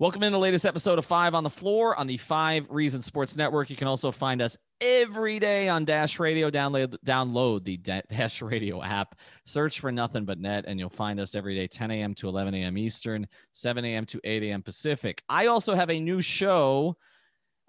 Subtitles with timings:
[0.00, 3.36] Welcome in the latest episode of Five on the Floor on the Five Reasons Sports
[3.36, 3.68] Network.
[3.68, 6.50] You can also find us every day on Dash Radio.
[6.50, 7.76] Download download the
[8.10, 9.14] Dash Radio app.
[9.44, 12.14] Search for nothing but net, and you'll find us every day, 10 a.m.
[12.14, 12.78] to 11 a.m.
[12.78, 14.06] Eastern, 7 a.m.
[14.06, 14.62] to 8 a.m.
[14.62, 15.22] Pacific.
[15.28, 16.96] I also have a new show.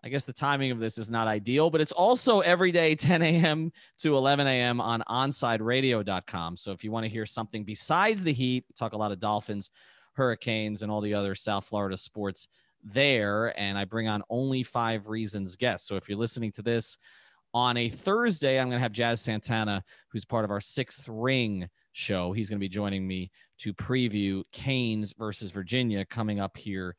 [0.01, 3.21] I guess the timing of this is not ideal, but it's also every day, 10
[3.23, 3.73] a.m.
[3.99, 4.79] to 11 a.m.
[4.79, 6.55] on onsideradio.com.
[6.55, 9.69] So if you want to hear something besides the Heat, talk a lot of Dolphins
[10.13, 12.47] Hurricanes, and all the other South Florida sports
[12.83, 13.57] there.
[13.59, 15.87] And I bring on only five reasons guests.
[15.87, 16.97] So if you're listening to this
[17.53, 21.69] on a Thursday, I'm going to have Jazz Santana, who's part of our sixth ring
[21.93, 22.31] show.
[22.31, 26.95] He's going to be joining me to preview Canes versus Virginia coming up here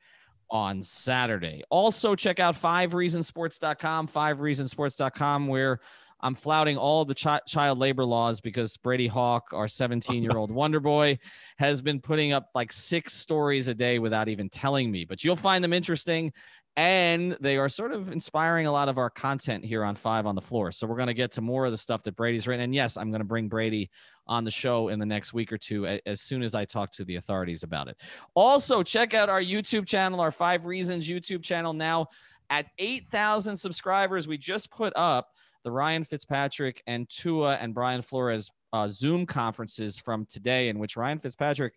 [0.50, 1.62] on Saturday.
[1.70, 5.80] Also, check out fivereasonsports.com, fivereasonsports.com, where
[6.22, 10.50] I'm flouting all the chi- child labor laws because Brady Hawk, our 17 year old
[10.54, 11.18] Wonder Boy,
[11.58, 15.04] has been putting up like six stories a day without even telling me.
[15.04, 16.32] But you'll find them interesting.
[16.74, 20.34] And they are sort of inspiring a lot of our content here on Five on
[20.34, 20.72] the Floor.
[20.72, 22.64] So we're going to get to more of the stuff that Brady's written.
[22.64, 23.90] And yes, I'm going to bring Brady
[24.26, 27.04] on the show in the next week or two as soon as I talk to
[27.04, 27.98] the authorities about it.
[28.34, 32.06] Also, check out our YouTube channel, our Five Reasons YouTube channel now
[32.48, 34.26] at 8,000 subscribers.
[34.26, 35.28] We just put up
[35.64, 40.96] the Ryan Fitzpatrick and Tua and Brian Flores uh, Zoom conferences from today, in which
[40.96, 41.74] Ryan Fitzpatrick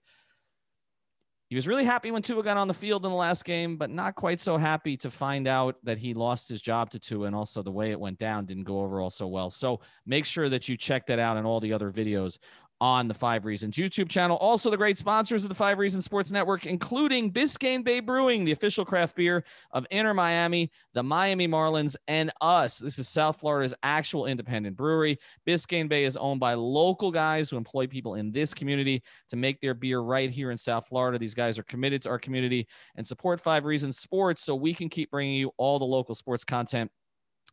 [1.50, 3.92] he was really happy when Tua got on the field in the last game, but
[3.92, 7.36] not quite so happy to find out that he lost his job to Tua, and
[7.36, 9.52] also the way it went down didn't go over all so well.
[9.52, 12.40] So make sure that you check that out and all the other videos
[12.82, 14.38] on the Five Reasons YouTube channel.
[14.38, 18.52] Also, the great sponsors of the Five Reasons Sports Network, including Biscayne Bay Brewing, the
[18.52, 22.78] official craft beer of Inter Miami, the Miami Marlins, and us.
[22.78, 25.18] This is South Florida's actual independent brewery.
[25.48, 29.62] Biscayne Bay is owned by local guys who employ people in this community to make
[29.62, 31.18] their beer right here in South Florida.
[31.18, 34.90] These guys are committed to our community and support Five Reasons Sports so we can
[34.90, 36.92] keep bringing you all the local sports content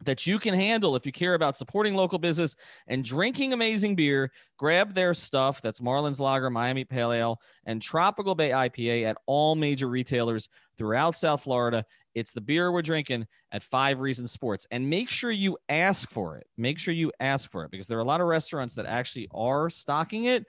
[0.05, 2.55] that you can handle if you care about supporting local business
[2.87, 4.31] and drinking amazing beer.
[4.59, 5.63] Grab their stuff.
[5.63, 11.15] That's Marlins Lager, Miami Pale Ale, and Tropical Bay IPA at all major retailers throughout
[11.15, 11.85] South Florida.
[12.15, 14.67] It's the beer we're drinking at Five Reasons Sports.
[14.71, 16.47] And make sure you ask for it.
[16.57, 19.29] Make sure you ask for it because there are a lot of restaurants that actually
[19.33, 20.45] are stocking it,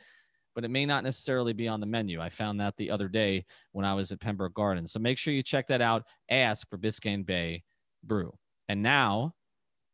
[0.56, 2.22] but it may not necessarily be on the menu.
[2.22, 4.92] I found that the other day when I was at Pembroke Gardens.
[4.92, 6.04] So make sure you check that out.
[6.30, 7.64] Ask for Biscayne Bay
[8.04, 8.34] Brew.
[8.70, 9.36] And now,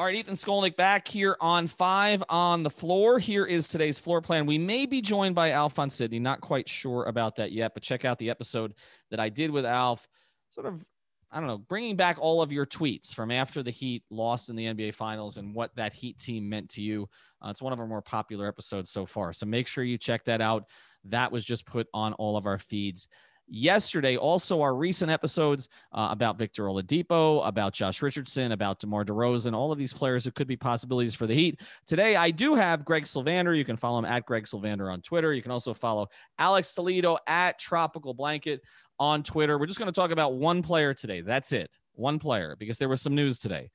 [0.00, 3.18] All right, Ethan Skolnick back here on five on the floor.
[3.18, 4.46] Here is today's floor plan.
[4.46, 6.18] We may be joined by Alphonse Sidney.
[6.18, 8.72] Not quite sure about that yet, but check out the episode
[9.10, 10.08] that I did with Alf.
[10.48, 10.82] Sort of,
[11.30, 14.56] I don't know, bringing back all of your tweets from after the Heat lost in
[14.56, 17.06] the NBA Finals and what that Heat team meant to you.
[17.44, 19.34] Uh, it's one of our more popular episodes so far.
[19.34, 20.64] So make sure you check that out.
[21.04, 23.06] That was just put on all of our feeds
[23.50, 24.16] yesterday.
[24.16, 29.72] Also, our recent episodes uh, about Victor Oladipo, about Josh Richardson, about DeMar DeRozan, all
[29.72, 31.60] of these players who could be possibilities for the Heat.
[31.86, 33.56] Today, I do have Greg Sylvander.
[33.56, 35.34] You can follow him at Greg Sylvander on Twitter.
[35.34, 38.62] You can also follow Alex Toledo at Tropical Blanket
[38.98, 39.58] on Twitter.
[39.58, 41.20] We're just going to talk about one player today.
[41.20, 41.70] That's it.
[41.94, 43.70] One player, because there was some news today.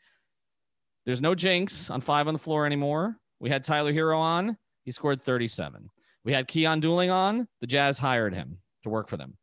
[1.06, 3.18] There's no jinx on five on the floor anymore.
[3.40, 4.58] We had Tyler Herro on.
[4.84, 5.90] He scored 37.
[6.24, 7.48] We had Keon Dooling on.
[7.62, 9.38] The Jazz hired him to work for them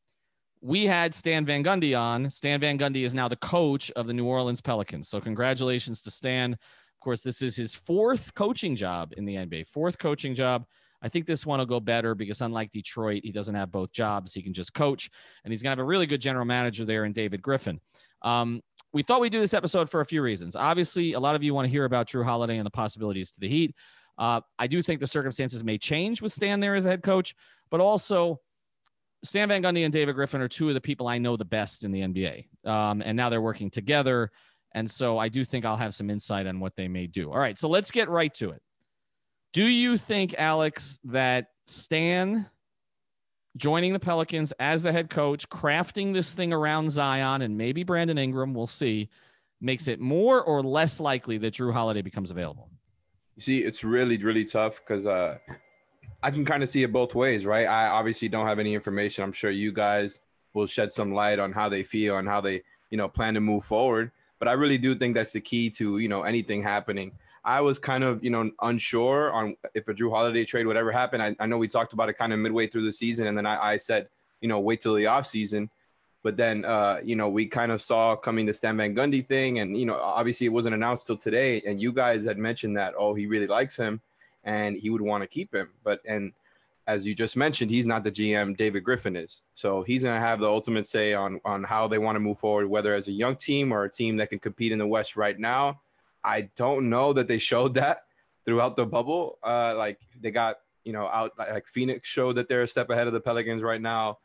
[0.62, 2.30] we had Stan Van Gundy on.
[2.30, 5.08] Stan Van Gundy is now the coach of the New Orleans Pelicans.
[5.08, 6.52] So congratulations to Stan.
[6.52, 9.68] Of course, this is his fourth coaching job in the NBA.
[9.68, 10.64] Fourth coaching job.
[11.02, 14.32] I think this one will go better because unlike Detroit, he doesn't have both jobs.
[14.32, 15.10] He can just coach,
[15.42, 17.80] and he's going to have a really good general manager there in David Griffin.
[18.22, 18.62] Um,
[18.92, 20.54] we thought we'd do this episode for a few reasons.
[20.54, 23.40] Obviously, a lot of you want to hear about Jrue Holiday and the possibilities to
[23.40, 23.74] the Heat.
[24.16, 27.34] Uh, I do think the circumstances may change with Stan there as head coach,
[27.68, 28.38] but also
[29.24, 31.84] Stan Van Gundy and David Griffin are two of the people I know the best
[31.84, 32.46] in the NBA.
[32.68, 34.30] Um, and now they're working together.
[34.74, 37.30] And so I do think I'll have some insight on what they may do.
[37.30, 37.56] All right.
[37.58, 38.62] So let's get right to it.
[39.52, 42.48] Do you think, Alex, that Stan
[43.56, 48.18] joining the Pelicans as the head coach, crafting this thing around Zion and maybe Brandon
[48.18, 49.10] Ingram, we'll see,
[49.60, 52.70] makes it more or less likely that Jrue Holiday becomes available?
[53.36, 55.38] You see, it's really, really tough because uh,
[56.22, 57.66] I can kind of see it both ways, right?
[57.66, 59.24] I obviously don't have any information.
[59.24, 60.20] I'm sure you guys
[60.54, 63.40] will shed some light on how they feel and how they, you know, plan to
[63.40, 64.12] move forward.
[64.38, 67.12] But I really do think that's the key to, you know, anything happening.
[67.44, 70.92] I was kind of, you know, unsure on if a Jrue Holiday trade would ever
[70.92, 71.20] happen.
[71.20, 73.46] I, I know we talked about it kind of midway through the season, and then
[73.46, 74.08] I, I said,
[74.40, 75.68] you know, wait till the offseason.
[76.22, 79.58] But then, uh, you know, we kind of saw coming the Stan Van Gundy thing,
[79.58, 81.60] and you know, obviously it wasn't announced till today.
[81.66, 84.00] And you guys had mentioned that, oh, he really likes him,
[84.44, 85.70] and he would want to keep him.
[85.84, 86.32] But and
[86.86, 88.56] as you just mentioned, he's not the GM.
[88.56, 91.98] David Griffin is, so he's going to have the ultimate say on on how they
[91.98, 94.72] want to move forward, whether as a young team or a team that can compete
[94.72, 95.80] in the West right now.
[96.24, 98.04] I don't know that they showed that
[98.44, 99.38] throughout the bubble.
[99.42, 103.06] Uh, like they got, you know, out like Phoenix showed that they're a step ahead
[103.06, 104.18] of the Pelicans right now.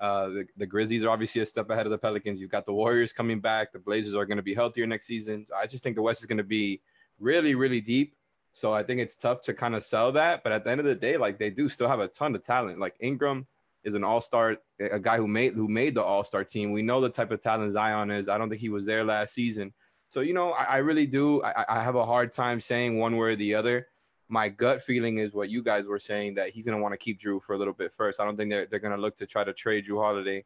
[0.00, 2.40] Uh, the, the Grizzlies are obviously a step ahead of the Pelicans.
[2.40, 3.72] You've got the Warriors coming back.
[3.72, 5.46] The Blazers are going to be healthier next season.
[5.46, 6.80] So I just think the West is going to be
[7.20, 8.16] really, really deep.
[8.52, 10.42] So I think it's tough to kind of sell that.
[10.42, 12.42] But at the end of the day, like they do still have a ton of
[12.42, 12.78] talent.
[12.78, 13.46] Like Ingram
[13.84, 16.72] is an all-star, a guy who made who made the all-star team.
[16.72, 18.28] We know the type of talent Zion is.
[18.28, 19.72] I don't think he was there last season.
[20.12, 21.42] So, you know, I, I really do.
[21.42, 23.88] I, I, have a hard time saying one way or the other.
[24.28, 27.18] My gut feeling is what you guys were saying that he's to want to keep
[27.18, 28.20] Jrue for a little bit first.
[28.20, 30.44] I don't think they're, they're to look to try to trade Jrue Holiday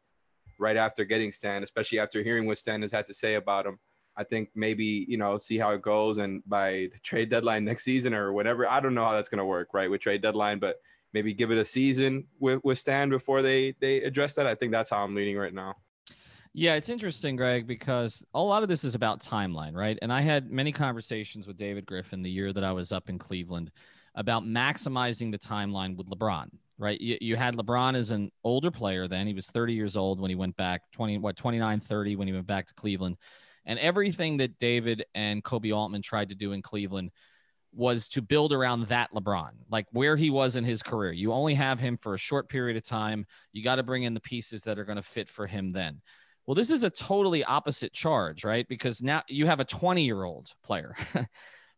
[0.57, 3.77] right after getting Stan, especially after hearing what Stan has had to say about him.
[4.17, 6.17] I think maybe, you know, see how it goes.
[6.17, 9.39] And by the trade deadline next season or whatever, I don't know how that's going
[9.39, 10.77] to work, right, with trade deadline, but
[11.13, 14.47] maybe give it a season with, with Stan before they, they address that.
[14.47, 15.75] I think that's how I'm leaning right now.
[16.53, 19.99] Yeah, it's interesting, Greg, because a lot of this is about timeline, right?
[20.01, 23.19] And I had many conversations with David Griffin the year that I was up in
[23.19, 23.69] Cleveland
[24.15, 26.49] about maximizing the timeline with LeBron,
[26.79, 26.99] right?
[26.99, 29.27] You, you had LeBron as an older player then.
[29.27, 32.33] He was 30 years old when he went back, 20, what, 29, 30 when he
[32.33, 33.17] went back to Cleveland.
[33.67, 37.11] And everything that David and Koby Altman tried to do in Cleveland
[37.73, 41.11] was to build around that LeBron, like where he was in his career.
[41.11, 43.25] You only have him for a short period of time.
[43.51, 46.01] You got to bring in the pieces that are going to fit for him then.
[46.47, 48.65] Well, this is a totally opposite charge, right?
[48.67, 50.95] Because now you have a 20 year old player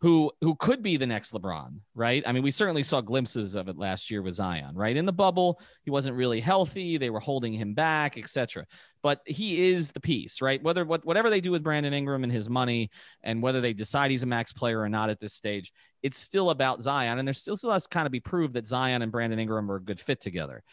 [0.02, 2.24] who who could be the next LeBron, right?
[2.26, 4.96] I mean, we certainly saw glimpses of it last year with Zion, right?
[4.96, 8.66] In the bubble, he wasn't really healthy; they were holding him back, etc.
[9.02, 10.64] But he is the piece, right?
[10.64, 12.92] Whether what whatever they do with Brandon Ingram and his money,
[13.24, 16.50] and whether they decide he's a max player or not at this stage, it's still
[16.50, 19.12] about Zion, and there's still, still has to kind of be proved that Zion and
[19.12, 20.64] Brandon Ingram are a good fit together.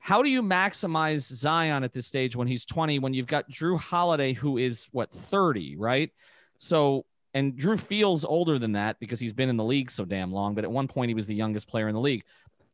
[0.00, 3.80] How do you maximize Zion at this stage when he's 20, when you've got Jrue
[3.80, 6.10] Holiday, who is what, 30, right?
[6.58, 10.32] So, and Jrue feels older than that because he's been in the league so damn
[10.32, 12.24] long, but at one point he was the youngest player in the league.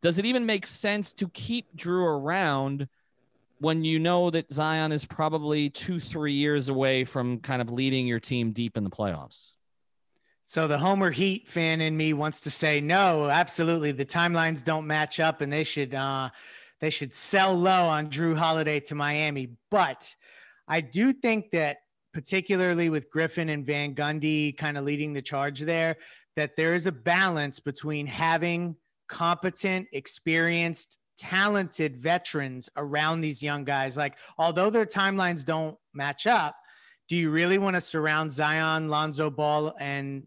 [0.02, 2.88] Does it even make sense to keep Jrue around
[3.58, 8.06] when you know that Zion is probably two, three years away from kind of leading
[8.06, 9.48] your team deep in the playoffs?
[10.44, 13.92] So the Homer Heat fan in me wants to say no, absolutely.
[13.92, 16.30] The timelines don't match up, and they should uh,
[16.80, 19.50] they should sell low on Jrue Holiday to Miami.
[19.70, 20.12] But
[20.66, 21.78] I do think that,
[22.12, 25.96] particularly with Griffin and Van Gundy kind of leading the charge there,
[26.36, 28.76] that there is a balance between having
[29.08, 33.96] competent, experienced, talented veterans around these young guys.
[33.96, 36.56] Like, although their timelines don't match up,
[37.08, 40.26] do you really want to surround Zion, Lonzo Ball, and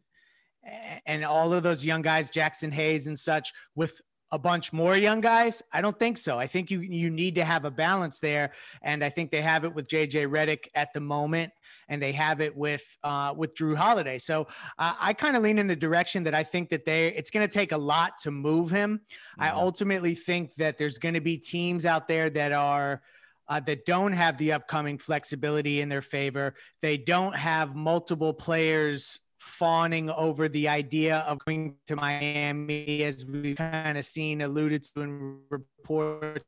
[1.06, 4.01] and all of those young guys, Jaxson Hayes and such, with
[4.33, 5.62] a bunch more young guys?
[5.71, 6.39] I don't think so.
[6.39, 8.51] I think you you need to have a balance there,
[8.81, 11.53] and I think they have it with JJ Redick at the moment,
[11.88, 14.18] and they have it with uh, with Jrue Holiday.
[14.18, 14.47] So
[14.80, 17.47] uh, I kind of lean in the direction that I think that they it's going
[17.47, 19.02] to take a lot to move him.
[19.37, 23.02] I ultimately think that there's going to be teams out there that are.
[23.45, 26.56] Uh, that don't have the upcoming flexibility in their favor.
[26.80, 33.57] They don't have multiple players fawning over the idea of going to Miami, as we've
[33.57, 36.44] kind of seen alluded to in reports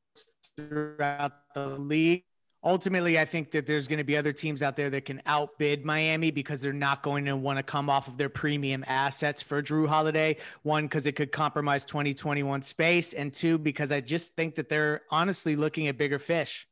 [0.56, 2.24] throughout the league.
[2.64, 5.86] Ultimately, I think that there's going to be other teams out there that can outbid
[5.86, 9.62] Miami because they're not going to want to come off of their premium assets for
[9.62, 10.38] Jrue Holiday.
[10.64, 15.02] One, because it could compromise 2021 space, and two, because I just think that they're
[15.12, 16.68] honestly looking at bigger fish.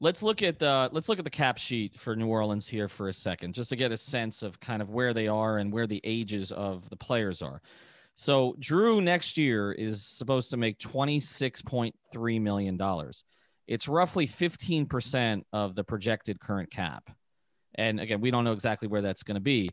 [0.00, 3.08] Let's look at the let's look at the cap sheet for New Orleans here for
[3.08, 5.88] a second, just to get a sense of kind of where they are and where
[5.88, 7.60] the ages of the players are.
[8.14, 13.24] So Jrue next year is supposed to make twenty six point three million dollars.
[13.66, 17.10] It's roughly fifteen percent of the projected current cap,
[17.74, 19.70] and again, we don't know exactly where that's going to be.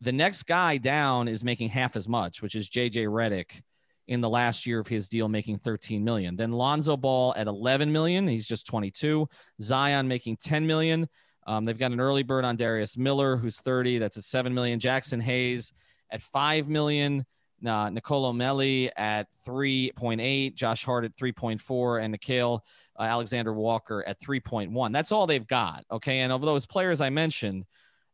[0.00, 3.60] The next guy down is making half as much, which is JJ Redick
[4.08, 6.34] in the last year of his deal making 13 million.
[6.34, 9.28] Then Lonzo Ball at 11 million, he's just 22.
[9.60, 11.08] Zion making 10 million.
[11.46, 13.98] Um, they've got an early bird on Darius Miller, who's 30.
[13.98, 14.80] That's a 7 million.
[14.80, 15.72] Jaxson Hayes
[16.10, 17.24] at 5 million.
[17.64, 22.60] Uh, Nicolo Melli at 3.8, Josh Hart at 3.4, and Nickeil
[22.98, 24.92] uh, Alexander Walker at 3.1.
[24.92, 25.84] That's all they've got.
[25.90, 26.20] Okay.
[26.20, 27.64] And of those players I mentioned,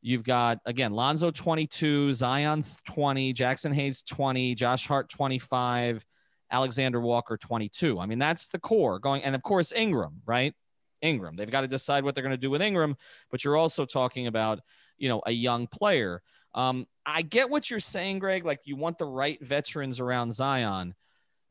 [0.06, 6.04] You've got again Lonzo 22, Zion 20, Jaxson Hayes 20, Josh Hart 25,
[6.50, 7.98] Alexander Walker 22.
[7.98, 9.24] I mean, that's the core going.
[9.24, 10.52] And of course, Ingram, right?
[11.00, 11.36] Ingram.
[11.36, 12.98] They've got to decide what they're going to do with Ingram,
[13.30, 14.60] but you're also talking about,
[14.98, 16.20] you know, a young player.
[16.52, 18.44] Um, I get what you're saying, Greg.
[18.44, 20.94] Like you want the right veterans around Zion,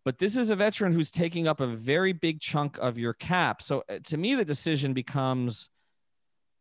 [0.05, 3.63] but this is a veteran who's taking up a very big chunk of your cap.
[3.63, 5.69] So uh, to me, the decision becomes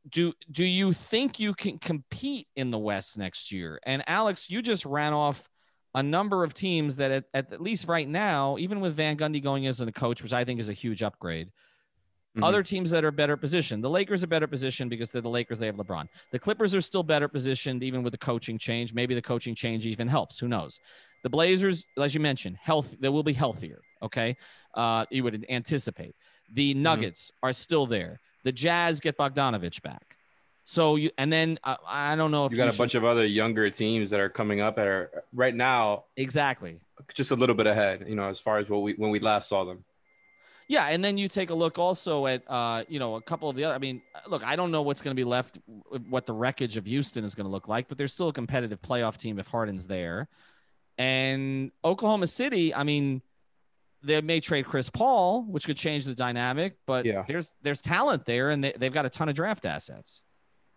[0.09, 3.81] do do you think you can compete in the West next year?
[3.85, 5.49] And Alex, you just ran off
[5.95, 9.67] a number of teams that at, at least right now, even with Van Gundy going
[9.67, 12.43] as a coach, which I think is a huge upgrade, mm-hmm.
[12.43, 13.85] other teams that are better positioned.
[13.85, 16.09] The Lakers are better positioned because they're the Lakers, they have LeBron.
[16.33, 18.95] The Clippers are still better positioned, even with the coaching change.
[18.95, 20.39] Maybe the coaching change even helps.
[20.39, 20.81] Who knows?
[21.23, 23.81] The Blazers, as you mentioned, health they will be healthier.
[24.03, 24.37] Okay.
[24.75, 26.17] Uh, you would anticipate.
[26.53, 26.83] The mm-hmm.
[26.83, 27.49] Nuggets mm-hmm.
[27.49, 28.21] are still there.
[28.45, 30.17] The Jazz get Bogdanovich back.
[30.65, 32.79] So you and then uh, I don't know if you got you a should...
[32.79, 36.81] bunch of other younger teams that are coming up at are right now exactly
[37.15, 39.49] just a little bit ahead, you know, as far as what we when we last
[39.49, 39.85] saw them.
[40.69, 43.57] Yeah, and then you take a look also at uh, you know a couple of
[43.57, 43.75] the other.
[43.75, 45.59] I mean, look, I don't know what's going to be left,
[46.09, 48.81] what the wreckage of Houston is going to look like, but there's still a competitive
[48.81, 50.29] playoff team if Harden's there,
[50.97, 52.75] and Oklahoma City.
[52.75, 53.23] I mean,
[54.03, 57.25] they may trade Chris Paul, which could change the dynamic, but yeah.
[57.27, 60.21] there's there's talent there, and they, they've got a ton of draft assets.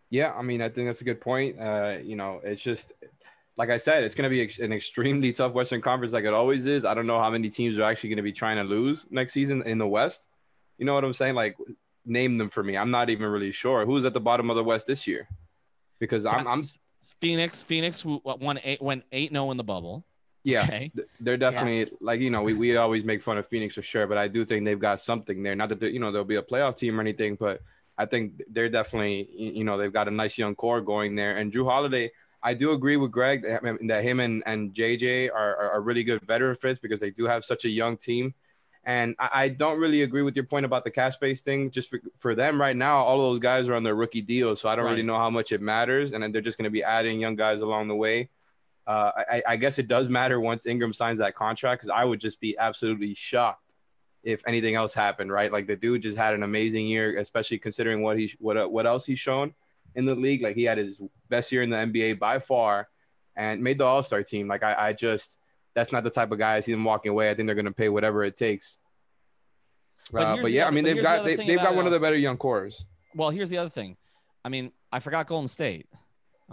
[0.09, 1.59] Yeah, I mean, I think that's a good point.
[1.59, 2.93] Uh, you know, it's just
[3.57, 6.65] like I said, it's going to be an extremely tough Western Conference, like it always
[6.65, 6.85] is.
[6.85, 9.33] I don't know how many teams are actually going to be trying to lose next
[9.33, 10.27] season in the West.
[10.77, 11.35] You know what I'm saying?
[11.35, 11.55] Like,
[12.05, 12.77] name them for me.
[12.77, 15.27] I'm not even really sure who's at the bottom of the West this year,
[15.99, 16.63] because I'm, I'm
[17.21, 17.63] Phoenix.
[17.63, 20.05] Phoenix won eight went eight zero oh in the bubble.
[20.45, 20.91] Yeah, okay.
[21.19, 21.97] they're definitely yeah.
[22.01, 24.45] like you know we, we always make fun of Phoenix for sure, but I do
[24.45, 25.55] think they've got something there.
[25.55, 27.61] Not that you know they'll be a playoff team or anything, but
[27.97, 31.37] I think they're definitely you know they've got a nice young core going there.
[31.37, 32.11] And Jrue Holiday,
[32.43, 36.21] I do agree with Greg that, him and and JJ are, are, are really good
[36.21, 38.35] veteran fits because they do have such a young team.
[38.83, 41.71] And I, I don't really agree with your point about the cash space thing.
[41.71, 44.69] Just for, for them right now, all those guys are on their rookie deals, so
[44.69, 44.91] I don't right.
[44.91, 46.13] really know how much it matters.
[46.13, 48.29] And then they're just going to be adding young guys along the way.
[48.87, 52.19] Uh, I, I, guess it does matter once Ingram signs that contract because I would
[52.19, 53.73] just be absolutely shocked
[54.23, 55.31] if anything else happened.
[55.31, 58.67] Right, like the dude just had an amazing year, especially considering what he what uh,
[58.67, 59.55] what else he's shown
[59.95, 60.43] in the league.
[60.43, 62.87] Like he had his best year in the NBA by far,
[63.35, 64.47] and made the All Star team.
[64.47, 65.39] Like I, I just
[65.73, 67.31] that's not the type of guy I see them walking away.
[67.31, 68.81] I think they're going to pay whatever it takes.
[70.11, 71.91] But, uh, but yeah, other, I mean they've got the they, have got one of
[71.91, 72.85] the better young cores.
[73.15, 73.97] Well, here's the other thing.
[74.43, 75.87] I mean, I forgot Golden State.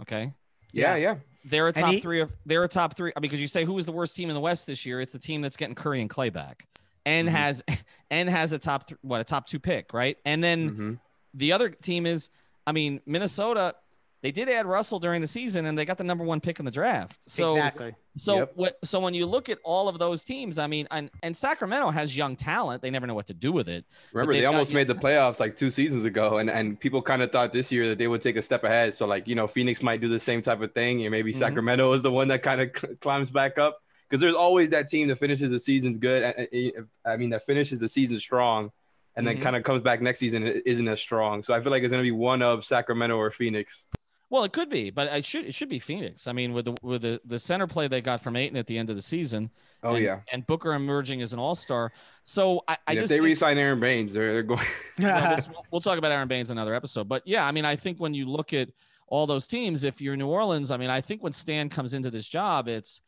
[0.01, 0.33] Okay.
[0.71, 1.17] Yeah, yeah.
[1.45, 3.85] They're a top he, three of they're a top three because you say who was
[3.85, 5.01] the worst team in the West this year?
[5.01, 6.67] It's the team that's getting Curry and Clay back,
[7.05, 7.35] and mm-hmm.
[7.35, 7.63] has
[8.11, 10.17] and has a top th- what a top two pick, right?
[10.25, 10.93] And then mm-hmm.
[11.33, 12.29] the other team is,
[12.65, 13.75] I mean, Minnesota
[14.23, 16.65] they did add Russell during the season and they got the number one pick in
[16.65, 17.29] the draft.
[17.29, 17.93] So exactly.
[18.15, 18.51] So yep.
[18.55, 21.91] what so when you look at all of those teams, I mean, and, and Sacramento
[21.91, 22.81] has young talent.
[22.81, 23.83] They never know what to do with it.
[24.13, 27.33] Remember, they almost made the playoffs like two seasons ago, and, and people kind of
[27.33, 28.95] thought this year that they would take a step ahead.
[28.95, 31.39] So like, you know, Phoenix might do the same type of thing, and maybe mm-hmm.
[31.39, 33.77] Sacramento is the one that kind of climbs back up.
[34.09, 36.47] Because there's always that team that finishes the season's good.
[37.03, 38.71] I mean, that finishes the season strong
[39.15, 39.43] and then mm-hmm.
[39.43, 41.43] kind of comes back next season isn't as strong.
[41.43, 43.87] So I feel like it's going to be one of Sacramento or Phoenix.
[44.33, 46.25] Well, it could be, but it should it should be Phoenix.
[46.25, 48.75] I mean, with the with the, the center play they got from Ayton at the
[48.75, 49.51] end of the season.
[49.83, 51.91] Oh and, yeah, and Booker emerging as an All Star.
[52.23, 54.65] So I, I just if they think, resign Aron Baynes, they're, they're going.
[54.99, 57.99] well, we'll, we'll talk about Aron Baynes another episode, but yeah, I mean, I think
[57.99, 58.69] when you look at
[59.05, 62.09] all those teams, if you're New Orleans, I mean, I think when Stan comes into
[62.09, 63.01] this job, it's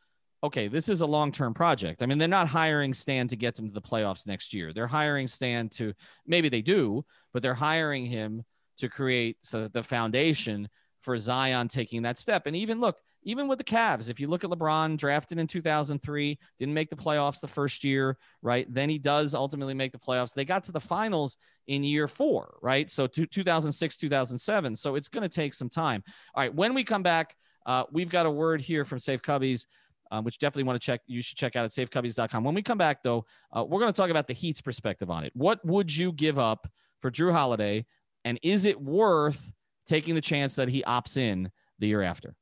[0.44, 2.03] okay, this is a long term project.
[2.03, 4.74] I mean, they're not hiring Stan to get them to the playoffs next year.
[4.74, 5.96] They're hiring Stan to
[6.27, 7.03] maybe they do,
[7.34, 8.44] but they're hiring him
[8.77, 10.70] to create so that the foundation
[11.05, 12.47] for Zion taking that step.
[12.47, 16.38] And even look, even with the Cavs, if you look at LeBron drafted in 2003,
[16.59, 18.71] didn't make the playoffs the first year, right?
[18.71, 20.33] Then he does ultimately make the playoffs.
[20.33, 22.89] They got to the finals in year four, right?
[22.89, 24.75] So 2006, 2007.
[24.75, 26.03] So it's going to take some time.
[26.33, 26.53] All right.
[26.53, 27.35] When we come back,
[27.65, 29.65] uh, we've got a word here from Safe Cubbies.
[30.12, 31.01] Um, which definitely want to check.
[31.07, 32.43] You should check out at safecubbies.com.
[32.43, 35.24] When we come back, though, uh, we're going to talk about the Heat's perspective on
[35.24, 35.31] it.
[35.33, 36.67] What would you give up
[37.01, 37.88] for Jrue Holiday,
[38.24, 39.51] and is it worth
[39.85, 42.35] taking the chance that he opts in the year after.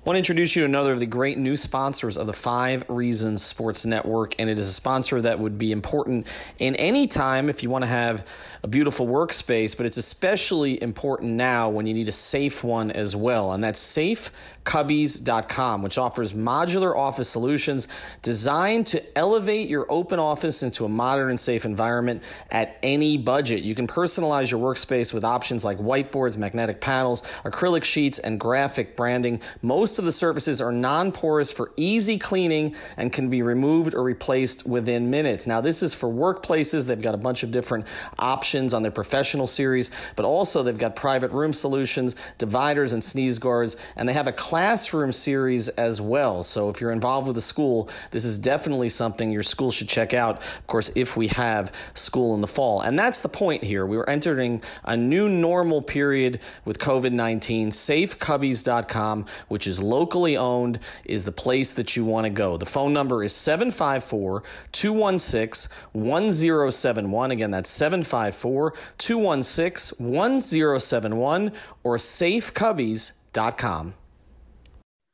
[0.00, 2.88] I want to introduce you to another of the great new sponsors of the Five
[2.88, 6.26] Reasons Sports Network, and it is a sponsor that would be important
[6.58, 8.26] in any time if you want to have
[8.62, 13.14] a beautiful workspace, but it's especially important now when you need a safe one as
[13.14, 14.30] well, and that's Safe
[14.64, 17.88] Cubbies.com, which offers modular office solutions
[18.22, 23.62] designed to elevate your open office into a modern and safe environment at any budget.
[23.62, 28.96] You can personalize your workspace with options like whiteboards, magnetic panels, acrylic sheets, and graphic
[28.96, 29.40] branding.
[29.62, 34.02] Most of the surfaces are non porous for easy cleaning and can be removed or
[34.02, 35.46] replaced within minutes.
[35.46, 36.86] Now, this is for workplaces.
[36.86, 37.86] They've got a bunch of different
[38.18, 43.38] options on their professional series, but also they've got private room solutions, dividers, and sneeze
[43.38, 46.42] guards, and they have a classroom series as well.
[46.42, 50.12] So if you're involved with a school, this is definitely something your school should check
[50.12, 50.38] out.
[50.38, 52.80] Of course, if we have school in the fall.
[52.80, 53.86] And that's the point here.
[53.86, 57.70] We are entering a new normal period with COVID 19.
[57.70, 62.56] SafeCubbies.com, which is locally owned, is the place that you want to go.
[62.56, 64.42] The phone number is 754
[64.72, 67.30] 216 1071.
[67.30, 71.52] Again, that's 754 216 1071
[71.84, 73.94] or safecubbies.com.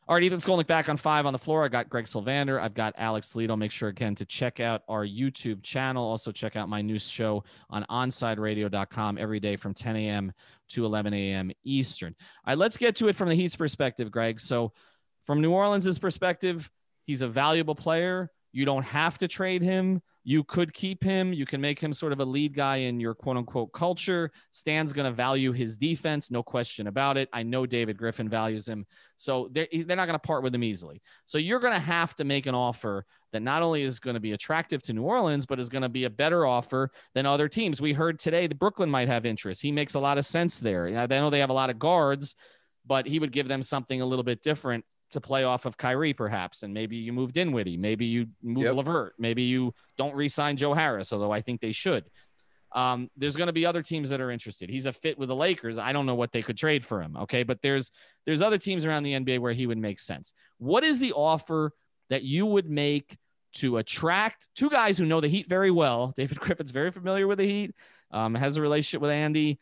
[0.09, 1.65] All right, Ethan Skolnick back on five on the floor.
[1.65, 2.61] I got Greg Sylvander.
[2.61, 3.57] I've got Alex Toledo.
[3.57, 6.07] Make sure again to check out our YouTube channel.
[6.07, 10.33] Also check out my new show on onsideradio.com every day from 10 a.m.
[10.69, 11.51] to 11 a.m.
[11.65, 12.15] Eastern.
[12.47, 14.39] All right, let's get to it from the Heat's perspective, Greg.
[14.39, 14.73] So
[15.25, 16.71] from New Orleans' perspective,
[17.05, 18.31] he's a valuable player.
[18.53, 20.03] You don't have to trade him.
[20.29, 21.33] You could keep him.
[21.33, 24.33] You can make him sort of a lead guy in your quote unquote culture.
[24.51, 27.29] Stan's going to value his defense, no question about it.
[27.33, 28.87] I know David Griffin values him.
[29.17, 31.01] So they're, they're not going to part with him easily.
[31.27, 34.21] So you're going to have to make an offer that not only is going to
[34.21, 37.49] be attractive to New Orleans, but is going to be a better offer than other
[37.49, 37.81] teams.
[37.81, 39.63] We heard today that Brooklyn might have interest.
[39.63, 40.89] He makes a lot of sense there.
[40.89, 42.35] I know they have a lot of guards,
[42.85, 46.13] but he would give them something a little bit different to play off of Kyrie,
[46.13, 48.75] perhaps, and maybe you move Dinwiddie, maybe you move yep.
[48.75, 52.05] Levert, maybe you don't re-sign Joe Harris, although I think they should.
[52.73, 54.69] Um, there's going to be other teams that are interested.
[54.69, 55.79] He's a fit with the Lakers.
[55.79, 57.17] I don't know what they could trade for him.
[57.17, 57.91] Okay, but there's
[58.27, 60.35] there's other teams around the NBA where he would make sense.
[60.59, 61.73] What is the offer
[62.11, 63.17] that you would make
[63.55, 66.13] to attract two guys who know the Heat very well?
[66.17, 67.75] David Griffin's very familiar with the Heat,
[68.11, 69.59] um, has a relationship with Andy.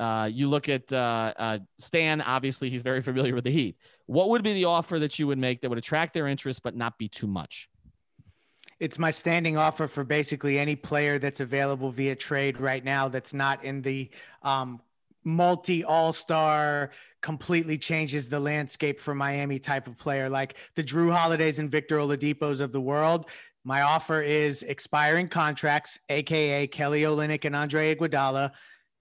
[0.00, 3.76] Uh, you look at uh, uh, Stan, obviously, he's very familiar with the Heat.
[4.06, 6.76] What would be the offer that you would make that would attract their interest but
[6.76, 7.68] not be too much?
[8.80, 13.34] It's my standing offer for basically any player that's available via trade right now that's
[13.34, 14.08] not in the
[14.42, 14.80] um,
[15.24, 21.12] multi all star, completely changes the landscape for Miami type of player, like the Jrue
[21.12, 23.28] Holidays and Victor Oladipos of the world.
[23.64, 28.52] My offer is expiring contracts, aka Kelly Olynyk and Andre Iguodala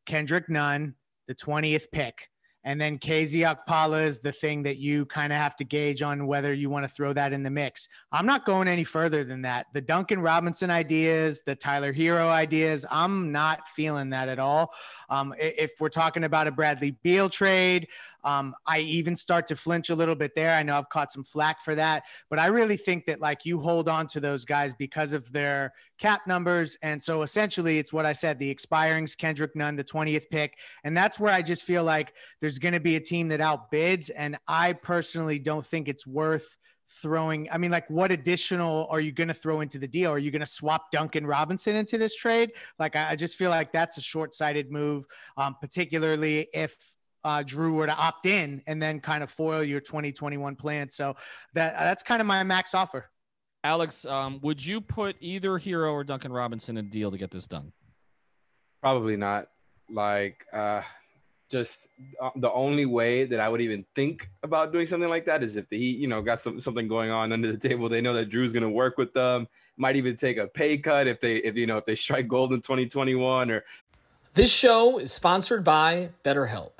[0.07, 0.95] Kendrick Nunn,
[1.27, 2.29] the 20th pick.
[2.67, 6.27] And then KZ Okpala is the thing that you kind of have to gauge on
[6.27, 7.87] whether you want to throw that in the mix.
[8.11, 9.67] I'm not going any further than that.
[9.73, 14.73] The Duncan Robinson ideas, the Tyler Herro ideas, I'm not feeling that at all.
[15.09, 17.87] Um, if we're talking about a Bradley Beal trade,
[18.27, 20.53] um, I even start to flinch a little bit there.
[20.53, 23.57] I know I've caught some flack for that, but I really think that like you
[23.57, 26.77] hold on to those guys because of their cap numbers.
[26.81, 30.57] And so essentially, it's what I said the expirings, Kendrick Nunn, the 20th pick.
[30.83, 34.11] And that's where I just feel like there's going to be a team that outbids.
[34.13, 36.57] And I personally don't think it's worth
[36.89, 40.17] throwing i mean like what additional are you going to throw into the deal are
[40.17, 43.97] you going to swap duncan robinson into this trade like i, just feel like that's
[43.97, 49.23] a short-sighted move um, particularly if uh, Jrue were to opt in and then kind
[49.23, 50.89] of foil your 2021 plan.
[50.89, 51.15] So
[51.53, 53.09] that that's kind of my max offer.
[53.63, 57.31] Alex, um, would you put either Herro or Duncan Robinson in a deal to get
[57.31, 57.73] this done?
[58.81, 59.47] Probably not.
[59.89, 60.81] Like, uh,
[61.49, 61.87] just
[62.21, 65.55] uh, the only way that I would even think about doing something like that is
[65.55, 67.89] if the Heat, you know, got some something going on under the table.
[67.89, 69.47] They know that Jrue's going to work with them.
[69.77, 72.53] Might even take a pay cut if they, if you know, if they strike gold
[72.53, 73.63] in 2021 or.
[74.33, 76.79] This show is sponsored by BetterHelp.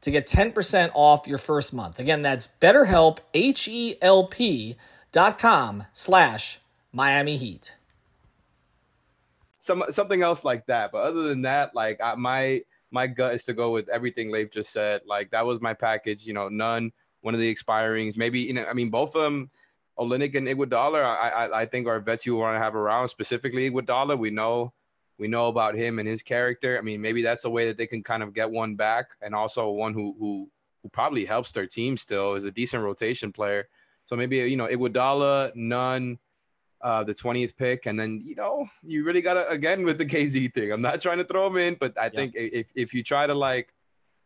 [0.00, 1.98] to get 10% off your first month.
[1.98, 4.76] Again, that's betterhelp, H-E-L-P
[5.10, 6.60] dot com slash
[6.92, 7.76] Miami Heat.
[9.58, 10.92] Some, something else like that.
[10.92, 14.50] But other than that, like I, my my gut is to go with everything Leif
[14.50, 15.02] just said.
[15.06, 16.26] Like that was my package.
[16.26, 18.16] You know, none, one of the expirings.
[18.16, 19.50] Maybe you know, I mean, both of them,
[19.98, 21.04] Olynyk and Iguodala.
[21.04, 23.08] I I, I think are vets you want to have around.
[23.08, 24.72] Specifically Iguodala, we know
[25.18, 26.78] we know about him and his character.
[26.78, 29.34] I mean, maybe that's a way that they can kind of get one back, and
[29.34, 30.48] also one who who
[30.82, 33.68] who probably helps their team still is a decent rotation player.
[34.06, 36.18] So maybe you know Iguodala, Nunn,
[36.80, 40.54] uh, the 20th pick, and then you know you really gotta again with the KZ
[40.54, 40.72] thing.
[40.72, 42.10] I'm not trying to throw him in, but I yeah.
[42.10, 43.74] think if if you try to like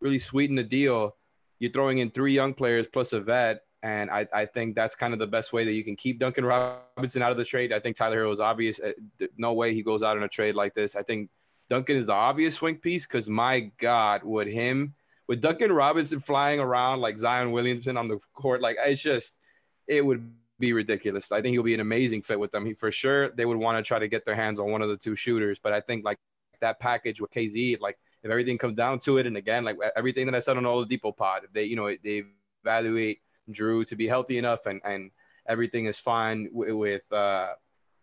[0.00, 1.16] really sweeten the deal,
[1.58, 3.62] you're throwing in three young players plus a vet.
[3.82, 6.44] And I, I think that's kind of the best way that you can keep Duncan
[6.44, 7.72] Robinson out of the trade.
[7.72, 8.78] I think Tyler Herro is obvious.
[8.78, 8.92] Uh,
[9.36, 10.94] no way he goes out in a trade like this.
[10.94, 11.30] I think
[11.68, 14.94] Duncan is the obvious swing piece because my God, would him
[15.26, 19.38] with Duncan Robinson flying around like Zion Williamson on the court, like it's just
[19.86, 21.32] it would be ridiculous.
[21.32, 22.66] I think he'll be an amazing fit with them.
[22.66, 24.88] He for sure they would want to try to get their hands on one of
[24.88, 26.18] the two shooters, but I think like
[26.60, 30.26] that package with KZ, like if everything comes down to it, and again, like everything
[30.26, 32.24] that I said on Oladipo pod, if they you know they
[32.62, 35.10] evaluate Jrue to be healthy enough and and
[35.46, 37.48] everything is fine with, with uh,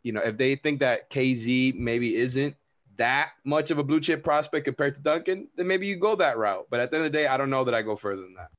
[0.04, 2.56] you know, if they think that KZ maybe isn't
[2.97, 6.38] that much of a blue chip prospect compared to Duncan, then maybe you go that
[6.38, 6.67] route.
[6.69, 8.36] But at the end of the day, I don't know that I go further than
[8.36, 8.49] that.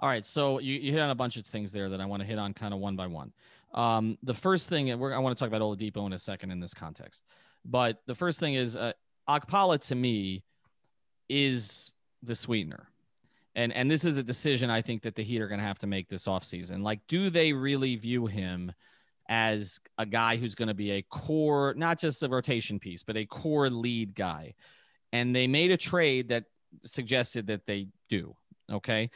[0.00, 2.20] All right, so you, you hit on a bunch of things there that I want
[2.22, 3.32] to hit on kind of one by one.
[3.74, 6.60] Um, the first thing, and I want to talk about Oladipo in a second in
[6.60, 7.24] this context,
[7.64, 8.92] but the first thing is uh,
[9.28, 10.44] Okpala to me
[11.28, 11.90] is
[12.22, 12.88] the sweetener
[13.58, 15.80] and and this is a decision I think that the Heat are going to have
[15.80, 16.82] to make this offseason.
[16.82, 18.72] Like, do they really view him
[19.28, 23.16] as a guy who's going to be a core, not just a rotation piece, but
[23.16, 24.54] a core lead guy?
[25.12, 26.44] And they made a trade that
[26.84, 28.36] suggested that they do.
[28.70, 29.10] Okay.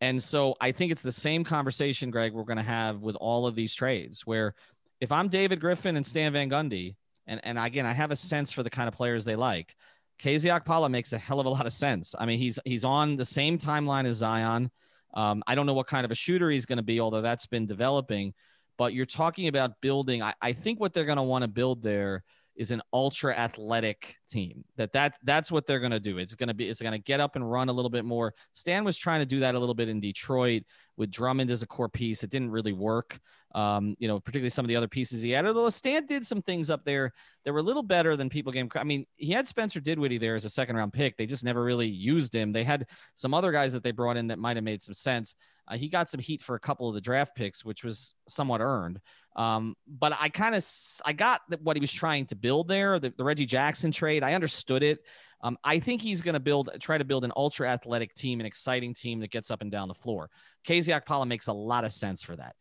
[0.00, 3.46] And so I think it's the same conversation, Greg, we're going to have with all
[3.46, 4.54] of these trades where
[5.00, 8.52] if I'm David Griffin and Stan Van Gundy, and, and again, I have a sense
[8.52, 9.76] for the kind of players they like.
[10.20, 12.14] KZ Okpala makes a hell of a lot of sense.
[12.18, 14.70] I mean, he's he's on the same timeline as Zion.
[15.14, 17.46] Um, I don't know what kind of a shooter he's going to be, although that's
[17.46, 18.34] been developing.
[18.78, 20.22] But you're talking about building.
[20.22, 22.24] I, I think what they're going to want to build there
[22.56, 24.64] is an ultra athletic team.
[24.76, 26.18] That that that's what they're going to do.
[26.18, 28.34] It's going to be it's going to get up and run a little bit more.
[28.52, 30.62] Stan was trying to do that a little bit in Detroit
[30.96, 32.22] with Drummond as a core piece.
[32.22, 33.18] It didn't really work.
[33.54, 35.44] Um, you know, particularly some of the other pieces he had.
[35.44, 37.12] Although Stan did some things up there
[37.44, 38.68] that were a little better than people gave.
[38.76, 41.18] I mean, he had Spencer Dinwiddie there as a second round pick.
[41.18, 42.52] They just never really used him.
[42.52, 45.34] They had some other guys that they brought in that might have made some sense.
[45.68, 48.62] Uh, he got some heat for a couple of the draft picks, which was somewhat
[48.62, 49.00] earned.
[49.36, 50.64] Um, but I kind of
[51.04, 52.98] I got what he was trying to build there.
[52.98, 55.00] The, the Reggie Jackson trade, I understood it.
[55.42, 58.46] Um, I think he's going to build, try to build an ultra athletic team, an
[58.46, 60.30] exciting team that gets up and down the floor.
[60.66, 62.54] KZ Okpala makes a lot of sense for that.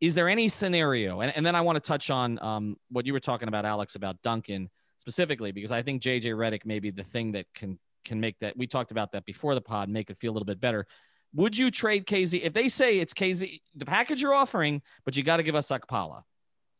[0.00, 1.20] Is there any scenario?
[1.20, 3.94] And, and then I want to touch on um, what you were talking about, Alex,
[3.94, 8.18] about Duncan specifically, because I think JJ Redick may be the thing that can can
[8.18, 8.56] make that.
[8.56, 10.86] We talked about that before the pod, make it feel a little bit better.
[11.34, 15.22] Would you trade KZ if they say it's KZ the package you're offering, but you
[15.22, 16.22] got to give us Okpala?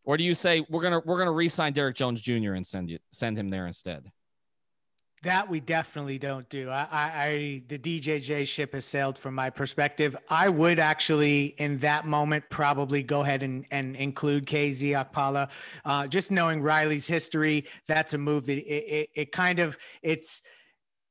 [0.05, 2.55] Or do you say we're gonna we're gonna re-sign Derrick Jones Jr.
[2.55, 4.11] and send you send him there instead?
[5.23, 6.69] That we definitely don't do.
[6.69, 10.17] I, I, I, the DJJ ship has sailed from my perspective.
[10.29, 15.49] I would actually, in that moment, probably go ahead and, and include KZ Okpala.
[15.85, 20.43] Uh, just knowing Riley's history, that's a move that it, it, it kind of it's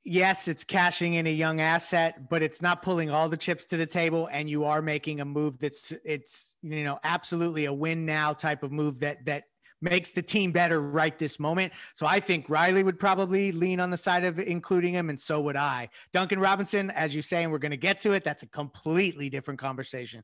[0.03, 3.77] yes, it's cashing in a young asset, but it's not pulling all the chips to
[3.77, 4.27] the table.
[4.31, 8.63] And you are making a move that's it's you know absolutely a win now type
[8.63, 9.43] of move that that
[9.81, 11.73] makes the team better right this moment.
[11.93, 15.41] So I think Riley would probably lean on the side of including him, and so
[15.41, 15.89] would I.
[16.13, 19.29] Duncan Robinson, as you say, and we're going to get to it, that's a completely
[19.29, 20.23] different conversation.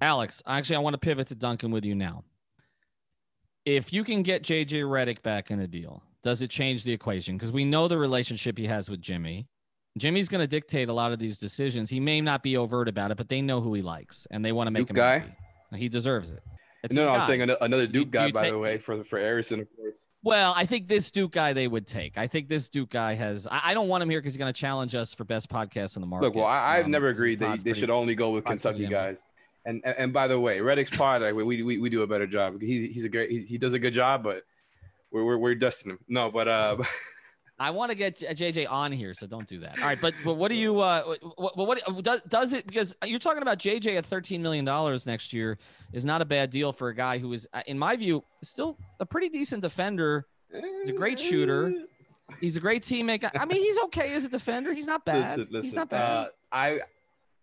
[0.00, 2.24] Alex, actually, I want to pivot to Duncan with you now.
[3.64, 7.36] If you can get JJ Redick back in a deal, does it change the equation?
[7.36, 9.48] Because we know the relationship he has with Jimmy.
[9.98, 11.90] Jimmy's going to dictate a lot of these decisions.
[11.90, 14.52] He may not be overt about it, but they know who he likes and they
[14.52, 15.18] want to make Duke him guy.
[15.18, 15.34] Happy.
[15.76, 16.42] He deserves it.
[16.82, 19.76] It's no, no, I'm saying another Duke guy, by the way, for for Arison, of
[19.76, 20.06] course.
[20.22, 22.16] Well, I think this Duke guy they would take.
[22.16, 23.48] I think this Duke guy has.
[23.50, 25.96] I, I don't want him here because he's going to challenge us for best podcast
[25.96, 26.26] in the market.
[26.26, 29.18] Look, well, I, have um, never agreed that they should only go with Kentucky guys.
[29.64, 32.26] And, and, and by the way, Redick's pod, like, we, we we do a better
[32.26, 32.60] job.
[32.60, 33.30] He, he's a great.
[33.30, 34.44] He, he does a good job, but
[35.10, 35.98] we're we're, we're dusting him.
[36.08, 36.76] No, but uh.
[37.60, 39.78] I want to get JJ on here, so don't do that.
[39.78, 43.18] All right, but, but what do you uh what, what does, does it because you're
[43.18, 45.58] talking about JJ at 13 million dollars next year
[45.92, 48.78] is not a bad deal for a guy who is uh, in my view still
[49.00, 50.26] a pretty decent defender.
[50.52, 51.72] He's a great shooter.
[52.40, 53.28] He's a great teammate.
[53.38, 54.72] I mean, he's okay as a defender.
[54.72, 55.38] He's not bad.
[55.38, 55.62] Listen, listen.
[55.64, 56.10] he's not bad.
[56.10, 56.80] Uh, I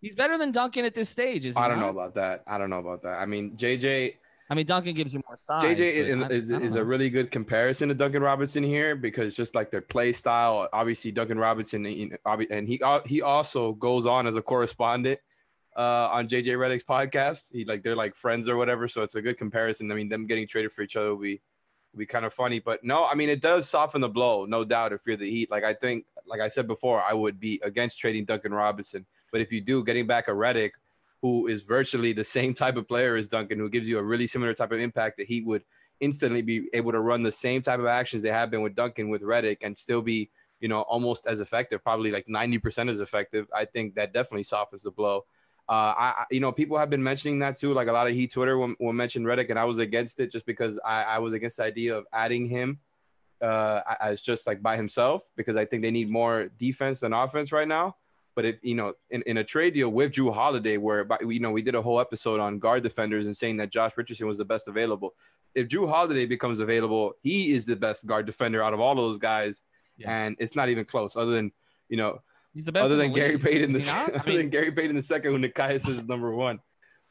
[0.02, 1.46] he's better than Duncan at this stage.
[1.46, 2.44] Is I don't know about that.
[2.48, 3.20] I don't know about that.
[3.20, 4.16] I mean, JJ
[4.50, 5.64] I mean, Duncan gives you more size.
[5.78, 9.36] JJ is, I- is, I is a really good comparison to Duncan Robinson here because
[9.36, 13.74] just like their play style, obviously Duncan Robinson, you know, obvi- and he he also
[13.74, 15.20] goes on as a correspondent
[15.76, 17.52] uh, on JJ Redick's podcast.
[17.52, 19.92] He like they're like friends or whatever, so it's a good comparison.
[19.92, 21.42] I mean, them getting traded for each other will be
[21.94, 24.64] will be kind of funny, but no, I mean it does soften the blow, no
[24.64, 24.94] doubt.
[24.94, 27.98] If you're the Heat, like I think, like I said before, I would be against
[27.98, 30.72] trading Duncan Robinson, but if you do, getting back a Redick
[31.26, 34.28] who is virtually the same type of player as Duncan, who gives you a really
[34.28, 35.64] similar type of impact that he would
[36.00, 39.10] instantly be able to run the same type of actions they have been with Duncan
[39.10, 43.48] with Redick and still be, you know, almost as effective, probably like 90% as effective.
[43.52, 45.26] I think that definitely softens the blow.
[45.68, 47.74] Uh, I, you know, people have been mentioning that too.
[47.74, 50.32] Like a lot of Heat Twitter will, will mention Redick, and I was against it
[50.32, 52.82] just because I, I was against the idea of adding him
[53.42, 57.52] uh, as just like by himself because I think they need more defense than offense
[57.52, 57.96] right now.
[58.36, 61.52] But if you know, in, in a trade deal with Jrue Holiday, where you know
[61.52, 64.46] we did a whole episode on guard defenders and saying that Josh Richardson was the
[64.46, 65.14] best available.
[65.54, 69.18] If Jrue Holiday becomes available, he is the best guard defender out of all those
[69.18, 69.62] guys,
[69.98, 70.10] Yes.
[70.10, 71.16] and it's not even close.
[71.16, 71.52] Other than
[71.88, 72.22] you know,
[72.54, 72.86] he's the best.
[72.86, 73.38] other than Gary.
[73.38, 74.10] Payton, the he not?
[74.14, 76.60] I other mean, than Gary Payton the second, who Nikias is number one.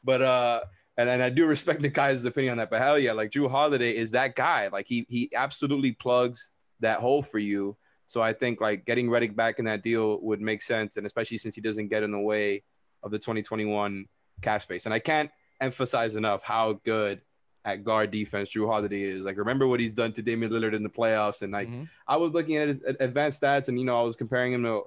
[0.03, 0.61] But uh,
[0.97, 2.69] and and I do respect Nikias' opinion on that.
[2.69, 4.67] But hell yeah, like Jrue Holiday is that guy.
[4.67, 7.77] Like he he absolutely plugs that hole for you.
[8.07, 11.37] So I think like getting Redick back in that deal would make sense, and especially
[11.37, 12.63] since he doesn't get in the way
[13.03, 14.05] of the 2021
[14.41, 14.85] cap space.
[14.85, 17.21] And I can't emphasize enough how good
[17.63, 19.23] at guard defense Jrue Holiday is.
[19.23, 21.89] Like remember what he's done to Damian Lillard in the playoffs, and like mhm.
[22.07, 24.83] I was looking at his advanced stats, and you know, I was comparing him to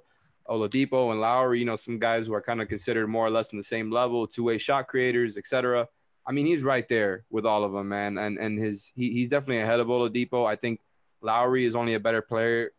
[0.48, 1.58] Oladipo and Lowry.
[1.58, 3.90] You know, some guys who are kind of considered more or less in the same
[3.90, 5.88] level, two-way shot creators, etc.
[6.24, 8.16] I mean, he's right there with all of them, man.
[8.16, 10.46] And and his he, he's definitely ahead of Oladipo.
[10.46, 10.80] I think
[11.20, 12.70] Lowry is only a better player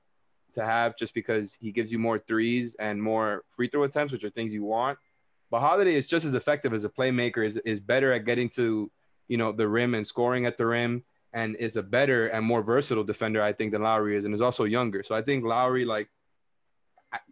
[0.53, 4.23] to have just because he gives you more threes and more free throw attempts, which
[4.23, 4.97] are things you want.
[5.51, 7.45] But Holiday is just as effective as a playmaker.
[7.45, 8.91] is is better at getting to
[9.27, 12.63] you know the rim and scoring at the rim and is a better and more
[12.63, 15.03] versatile defender, I think, than Lowry is, and is also younger.
[15.03, 16.09] So I think Lowry, like,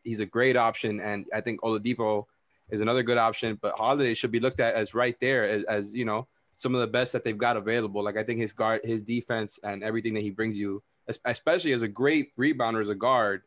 [0.03, 2.25] he's a great option, and I think Oladipo
[2.69, 3.57] is another good option.
[3.59, 6.27] But Holiday should be looked at as right there as, as you know
[6.57, 8.03] some of the best that they've got available.
[8.03, 10.83] Like I think his guard, his defense, and everything that he brings you,
[11.25, 13.41] especially as a great rebounder as a guard,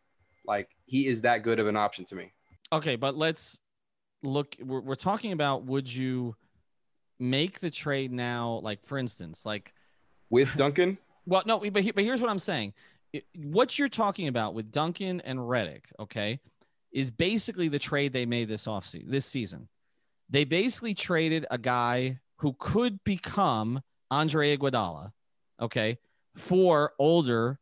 [0.47, 2.33] like he is that good of an option to me.
[2.73, 3.61] Okay, but let's
[4.23, 4.57] look.
[4.61, 6.37] We're, we're talking about would you
[7.19, 8.61] make the trade now?
[8.63, 9.73] Like, for instance, like,
[10.31, 12.73] With Duncan, well, no, but, he- but here's what I'm saying.
[13.37, 16.39] What you're talking about with Duncan and Redick, okay,
[16.93, 19.69] is basically the trade they made this offseason, this season.
[20.29, 25.11] They basically traded a guy who could become Andre Iguodala,
[25.61, 25.99] okay,
[26.37, 27.59] for older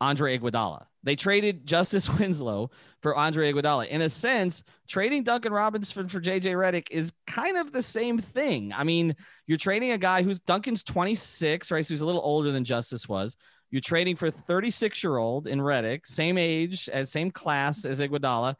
[0.00, 0.86] Andre Iguodala.
[1.02, 3.88] They traded Justice Winslow for Andre Iguodala.
[3.88, 8.72] In a sense, trading Duncan Robinson for JJ Redick is kind of the same thing.
[8.74, 11.84] I mean, you're trading a guy who's Duncan's 26, right?
[11.84, 13.36] So he's a little older than Justice was.
[13.70, 18.56] You're trading for 36 year old in Redick, same age as same class as Iguodala.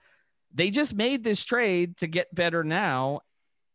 [0.54, 3.20] They just made this trade to get better now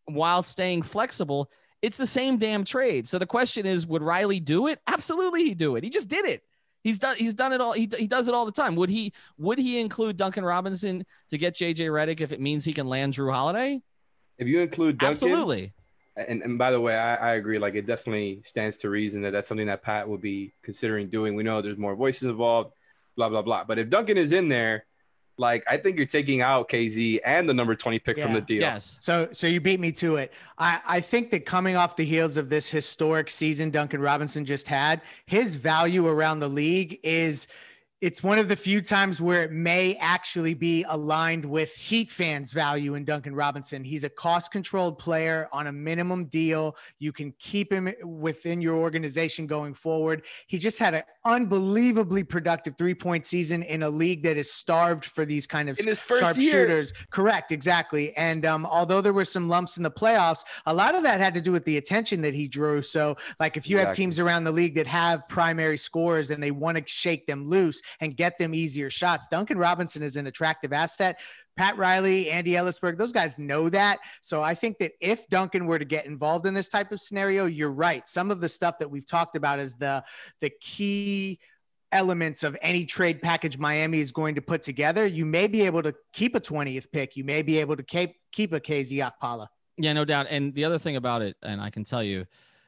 [0.05, 1.49] while staying flexible.
[1.85, 3.07] It's the same damn trade.
[3.07, 4.79] So the question is, would Riley do it?
[4.87, 5.83] Absolutely, he'd do it.
[5.83, 6.41] He just did it.
[6.83, 7.15] He's done.
[7.15, 7.73] He's done it all.
[7.73, 8.75] He, he does it all the time.
[8.75, 9.13] Would he?
[9.37, 13.13] Would he include Duncan Robinson to get JJ Redick if it means he can land
[13.13, 13.81] Jrue Holiday?
[14.37, 15.73] if you include Duncan, Absolutely.
[16.15, 17.59] and, and by the way, I, I agree.
[17.59, 21.35] Like it definitely stands to reason that that's something that Pat will be considering doing.
[21.35, 22.73] We know there's more voices involved,
[23.15, 23.63] blah blah blah.
[23.63, 24.85] But if Duncan is in there,
[25.37, 28.61] like I think you're taking out KZ and the number 20 pick from the deal.
[28.61, 28.97] Yes.
[28.99, 30.31] So, so you beat me to it.
[30.57, 34.67] I, I think that coming off the heels of this historic season Duncan Robinson just
[34.67, 37.47] had, his value around the league is
[38.01, 42.51] it's one of the few times where it may actually be aligned with Heat fans'
[42.51, 43.85] value in Duncan Robinson.
[43.85, 46.75] He's a cost controlled player on a minimum deal.
[46.99, 50.25] You can keep him within your organization going forward.
[50.47, 55.05] He just had an unbelievably productive three point season in a league that is starved
[55.05, 55.95] for these kind of his year.
[56.19, 56.93] sharpshooters.
[57.11, 58.15] Correct, exactly.
[58.17, 61.33] And um, although there were some lumps in the playoffs, a lot of that had
[61.35, 62.81] to do with the attention that he drew.
[62.81, 66.51] So, like if you have teams around the league that have primary scorers and they
[66.51, 70.73] want to shake them loose and get them easier shots, Duncan Robinson is an attractive
[70.73, 71.19] asset.
[71.57, 73.99] Pat Riley, Andy Elisburg, those guys know that.
[74.21, 77.45] So I think that if Duncan were to get involved in this type of scenario,
[77.45, 78.07] you're right.
[78.07, 80.03] Some of the stuff that we've talked about is the
[80.41, 81.39] the key
[81.91, 85.05] elements of any trade package Miami is going to put together.
[85.05, 87.15] You may be able to keep a 20th pick.
[87.15, 89.47] You may be able to keep keep a KZ Okpala.
[89.77, 90.27] Yeah, no doubt.
[90.29, 92.25] And the other thing about it, and I can tell you,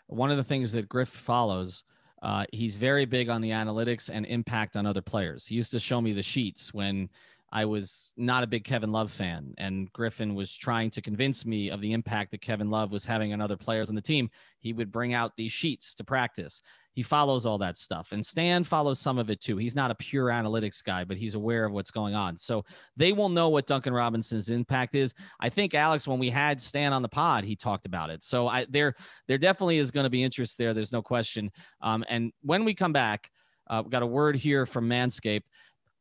[0.07, 1.83] one of the things that Griff follows
[2.21, 5.45] Uh, he's very big on the analytics and impact on other players.
[5.45, 7.09] He used to show me the sheets when
[7.51, 11.69] I was not a big Kevin Love fan, and Griffin was trying to convince me
[11.69, 14.29] of the impact that Kevin Love was having on other players on the team.
[14.59, 16.61] He would bring out these sheets to practice.
[16.97, 19.57] He follows all that stuff, and Stan follows some of it too.
[19.57, 22.35] He's not a pure analytics guy, but he's aware of what's going on.
[22.35, 25.13] So they will know what Duncan Robinson's impact is.
[25.39, 28.23] I think Alex, when we had Stan on the pod, he talked about it.
[28.23, 28.95] So I, there,
[29.27, 30.73] there definitely is going to be interest there.
[30.73, 31.51] There's no question.
[31.81, 33.29] Um, and when we come back,
[33.67, 35.43] uh, got a word here from Manscaped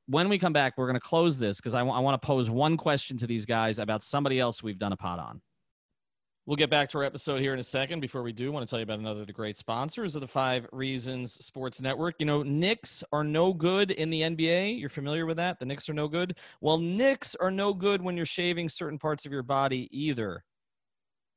[0.08, 2.26] when we come back, we're going to close this because I, w- I want to
[2.26, 5.42] pose one question to these guys about somebody else we've done a pod on.
[6.46, 7.98] We'll get back to our episode here in a second.
[7.98, 10.20] Before we do, I want to tell you about another of the great sponsors of
[10.20, 12.14] the Five Reasons Sports Network.
[12.20, 14.78] You know, Knicks are no good in the NBA.
[14.78, 15.58] You're familiar with that?
[15.58, 16.36] The Knicks are no good.
[16.60, 20.44] Well, Knicks are no good when you're shaving certain parts of your body either.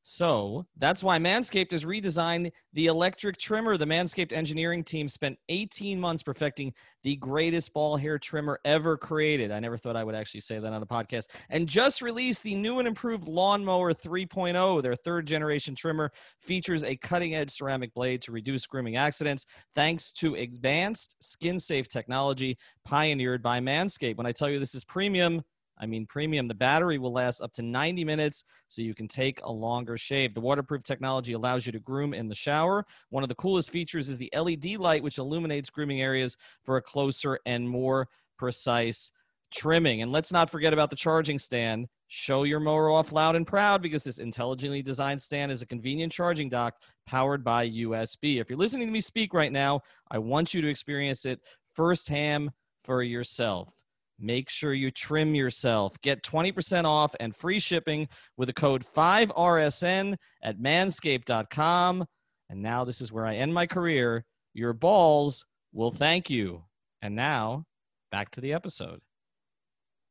[0.04, 3.78] So that's why Manscaped has redesigned the electric trimmer.
[3.78, 9.52] The Manscaped engineering team spent 18 months perfecting the greatest ball hair trimmer ever created.
[9.52, 11.28] I never thought I would actually say that on a podcast.
[11.50, 14.82] And just released the new and improved Lawnmower 3.0.
[14.82, 20.12] Their third generation trimmer features a cutting edge ceramic blade to reduce grooming accidents thanks
[20.14, 24.18] to advanced skin safe technology pioneered by Manscaped.
[24.18, 25.44] When I tell you this is premium,
[25.80, 26.48] I mean, premium.
[26.48, 30.34] The battery will last up to 90 minutes, so you can take a longer shave.
[30.34, 32.86] The waterproof technology allows you to groom in the shower.
[33.10, 36.82] One of the coolest features is the LED light, which illuminates grooming areas for a
[36.82, 39.12] closer and more precise
[39.52, 40.02] trimming.
[40.02, 41.88] And let's not forget about the charging stand.
[42.08, 46.12] Show your mower off loud and proud because this intelligently designed stand is a convenient
[46.12, 48.40] charging dock powered by USB.
[48.40, 51.40] If you're listening to me speak right now, I want you to experience it
[51.76, 52.50] firsthand
[52.84, 53.79] for yourself.
[54.20, 56.00] Make sure you trim yourself.
[56.02, 62.06] Get 20% off and free shipping with the code 5RSN at manscaped.com.
[62.50, 64.26] And now this is where I end my career.
[64.54, 66.64] Your balls will thank you.
[67.02, 67.64] And now
[68.12, 69.00] back to the episode.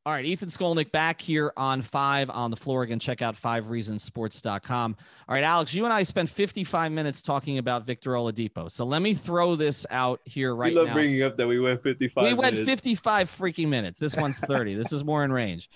[0.09, 2.97] All right, Ethan Skolnick back here on five on the floor again.
[2.97, 4.97] Check out fivereasonsports.com.
[5.27, 8.71] All right, Alex, you and I spent 55 minutes talking about Victor Oladipo.
[8.71, 10.79] So let me throw this out here right now.
[10.79, 10.93] we love now.
[10.95, 12.67] bringing up that we went 55 we went minutes.
[12.67, 13.99] 55 freaking minutes.
[13.99, 14.73] This one's 30.
[14.73, 15.69] this is more in range.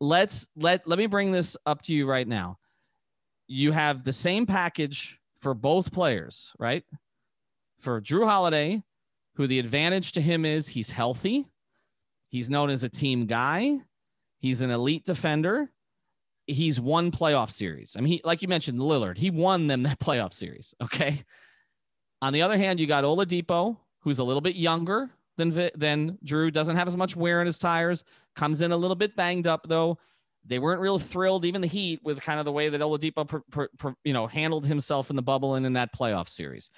[0.00, 2.56] Let's let let me bring this up to you right now.
[3.46, 6.82] You have the same package for both players, right?
[7.80, 8.82] For Jrue Holiday,
[9.34, 11.44] who the advantage to him is he's healthy.
[12.36, 13.78] He's known as a team guy.
[14.40, 15.70] He's an elite defender.
[16.46, 17.96] He's won playoff series.
[17.96, 20.74] I mean, he, like you mentioned, Lillard, he won them that playoff series.
[20.82, 21.22] Okay.
[22.20, 26.52] On the other hand, you got Oladipo, who's a little bit younger than than Jrue,
[26.52, 29.64] doesn't have as much wear in his tires, comes in a little bit banged up
[29.66, 29.96] though.
[30.44, 33.38] They weren't real thrilled, even the Heat, with kind of the way that Oladipo, pr-
[33.50, 36.70] pr- pr- you know, handled himself in the bubble and in that playoff series.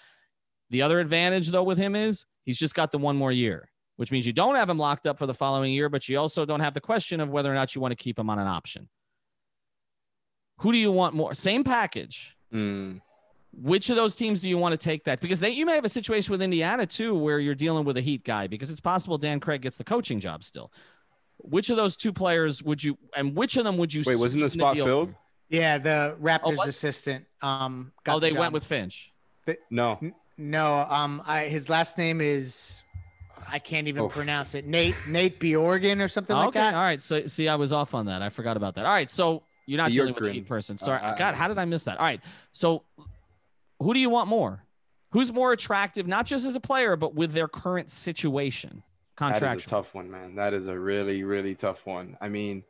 [0.71, 4.13] The other advantage though with him is he's just got the one more year which
[4.13, 6.61] means you don't have him locked up for the following year, but you also don't
[6.61, 8.89] have the question of whether or not you want to keep him on an option.
[10.59, 11.35] Who do you want more?
[11.35, 12.37] Same package.
[12.55, 13.01] Mm.
[13.53, 15.21] Which of those teams do you want to take that?
[15.21, 18.01] Because they, you may have a situation with Indiana too, where you're dealing with a
[18.01, 20.73] Heat guy, because it's possible Dan Craig gets the coaching job still.
[21.39, 24.05] Which of those two players would you, and which of them would you?
[24.07, 25.11] Wait, wasn't the spot deal filled?
[25.11, 25.17] for?
[25.49, 26.69] Yeah, the Raptors what?
[26.69, 27.25] assistant.
[27.43, 28.39] Um, got Oh, they job.
[28.39, 29.13] went with Finch.
[29.71, 29.99] No.
[30.37, 32.85] No, um, I, his last name is
[33.51, 34.09] I can't even Oh.
[34.09, 34.67] pronounce it.
[34.67, 36.75] Nate Nate Bjorkgren or something like okay, that.
[36.75, 37.01] all right.
[37.01, 38.23] So see, I was off on that.
[38.23, 38.85] I forgot about that.
[38.87, 40.47] All right, so you're not dealing with a Bjorkgren.
[40.47, 40.77] Person.
[40.77, 41.99] Sorry, Uh, God, how did I miss that?
[41.99, 42.21] All right,
[42.53, 42.85] so
[43.81, 44.65] who do you want more?
[45.13, 48.83] Who's more attractive, not just as a player, but with their current situation,
[49.19, 50.35] That is a tough one, man.
[50.37, 52.17] That is a really, really tough one.
[52.21, 52.63] I mean,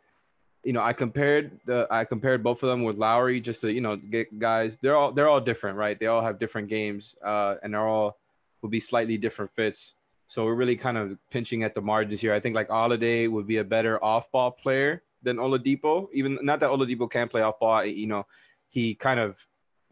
[0.65, 3.81] you know, I compared the I compared both of them with Lowry just to you
[3.81, 4.79] know get guys.
[4.81, 5.99] They're all they're all different, right?
[5.99, 8.19] They all have different games, uh, and they're all
[8.63, 9.95] will be slightly different fits.
[10.29, 12.35] So we're really kind of pinching at the margins here.
[12.35, 16.09] I think like Holiday would be a better off-ball player than Oladipo.
[16.13, 17.87] Even not that Oladipo can play off-ball.
[17.87, 18.27] You know,
[18.69, 19.37] he kind of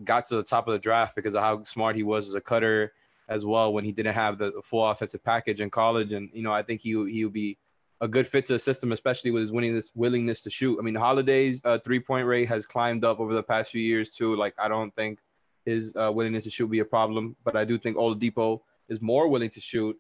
[0.05, 2.41] got to the top of the draft because of how smart he was as a
[2.41, 2.93] cutter
[3.29, 6.13] as well when he didn't have the full offensive package in college.
[6.13, 7.59] And you know, I think he he would be
[8.03, 10.79] a good fit to the system, especially with his willingness willingness to shoot.
[10.79, 14.11] I mean, Holiday's uh, three point rate has climbed up over the past few years
[14.11, 14.37] too.
[14.37, 15.21] Like I don't think
[15.65, 19.29] his uh, willingness to shoot be a problem, but I do think Oladipo is more
[19.29, 19.99] willing to shoot.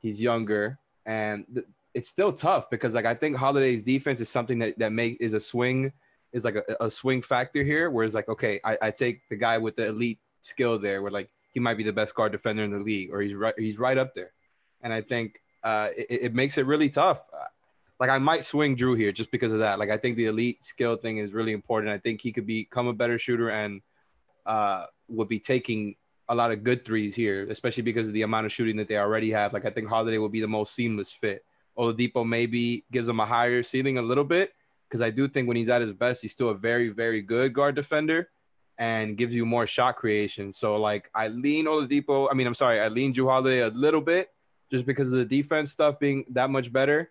[0.00, 4.58] He's younger, and th- it's still tough because like I think Holiday's defense is something
[4.60, 5.92] that that make is a swing
[6.32, 7.90] is like a, a swing factor here.
[7.90, 11.10] Where it's like okay, I, I take the guy with the elite skill there, where
[11.10, 13.78] like he might be the best guard defender in the league, or he's right he's
[13.78, 14.32] right up there,
[14.82, 17.20] and I think uh, it, it makes it really tough.
[17.98, 19.78] Like I might swing Jrue here just because of that.
[19.78, 21.92] Like I think the elite skill thing is really important.
[21.92, 23.82] I think he could become a better shooter and
[24.46, 25.96] uh, would be taking
[26.28, 28.98] a lot of good threes here, especially because of the amount of shooting that they
[28.98, 29.52] already have.
[29.52, 31.44] Like I think Holiday will be the most seamless fit.
[31.78, 34.52] Oladipo maybe gives him a higher ceiling a little bit
[34.88, 37.52] because I do think when he's at his best, he's still a very, very good
[37.52, 38.28] guard defender
[38.78, 40.52] and gives you more shot creation.
[40.52, 42.28] So like I lean Oladipo.
[42.30, 44.30] I mean, I'm sorry, I lean Jrue Holiday a little bit
[44.70, 47.10] just because of the defense stuff being that much better.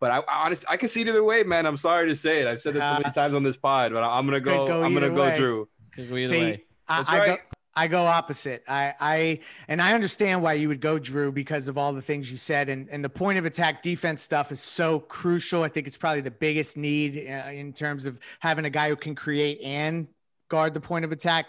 [0.00, 1.64] But I, I honestly, I can see it either way, man.
[1.64, 2.48] I'm sorry to say it.
[2.48, 4.66] I've said it so many times on this pod, but I'm gonna go.
[4.66, 5.36] go I'm gonna go way.
[5.36, 5.66] Jrue.
[5.96, 7.36] Go see, I, I, go,
[7.74, 8.62] I go opposite.
[8.68, 12.30] I, I and I understand why you would go Jrue because of all the things
[12.30, 15.62] you said, and and the point of attack defense stuff is so crucial.
[15.62, 18.96] I think it's probably the biggest need uh, in terms of having a guy who
[18.96, 20.06] can create and
[20.48, 21.46] guard the point of attack.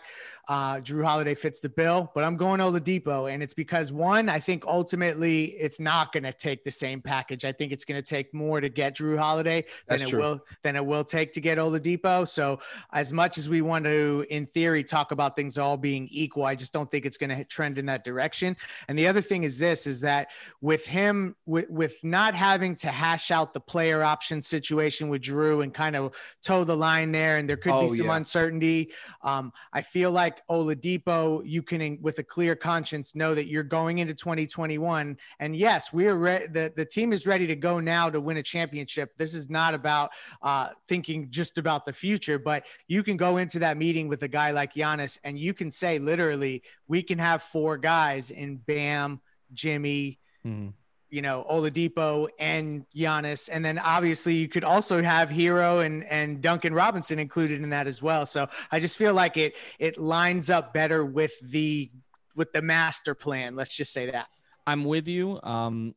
[0.50, 4.40] Uh, Jrue Holiday fits the bill, but I'm going Oladipo, and it's because one, I
[4.40, 7.46] think ultimately it's not going to take the same package.
[7.46, 10.20] I think it's going to take more to get Jrue Holiday than That's it true.
[10.20, 12.28] will than it will take to get Oladipo.
[12.28, 12.60] So
[12.92, 16.56] as much as we want to, in theory, talk about things all being equal, I
[16.56, 18.58] just don't think it's going to trend in that direction.
[18.90, 20.28] And the other thing is this: is that
[20.60, 25.64] with him, with with not having to hash out the player option situation with Jrue
[25.64, 28.18] and kind of toe the line there, and there could oh, be some yeah.
[28.18, 28.92] uncertainty.
[29.22, 33.64] Um, I feel like like Oladipo, you can, with a clear conscience, know that you're
[33.64, 35.18] going into 2021.
[35.40, 38.38] And yes, we are re- the the team is ready to go now to win
[38.38, 39.16] a championship.
[39.18, 40.12] This is not about
[40.42, 44.28] uh, thinking just about the future, but you can go into that meeting with a
[44.28, 49.22] guy like Giannis, and you can say literally, we can have four guys in Bam,
[49.54, 50.20] Jimmy.
[50.46, 50.70] Mm-hmm
[51.14, 53.48] you know, Oladipo and Giannis.
[53.52, 57.86] And then obviously you could also have Herro and, and Duncan Robinson included in that
[57.86, 58.26] as well.
[58.26, 61.92] So I just feel like it it lines up better with the
[62.36, 63.56] with the master plan.
[63.56, 64.28] Let's just say that.
[64.66, 65.94] I'm with you um,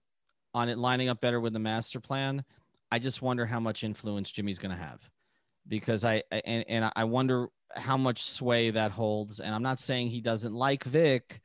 [0.52, 2.44] on it lining up better with the master plan.
[2.92, 5.00] I just wonder how much influence Jimmy's going to have
[5.66, 9.40] because I and, and I wonder how much sway that holds.
[9.40, 11.40] And I'm not saying he doesn't like Vic